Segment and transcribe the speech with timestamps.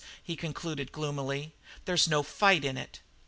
[0.23, 1.53] He concluded gloomily:
[1.85, 3.01] "There's no fight in it."